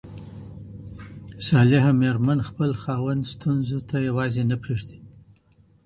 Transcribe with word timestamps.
صالحه 1.49 1.91
ميرمن 2.01 2.39
خپل 2.49 2.71
خاوند 2.81 3.21
ستونزو 3.33 3.79
ته 3.89 3.95
يوازي 4.09 4.43
نه 4.51 4.55
پريږدي. 4.63 4.97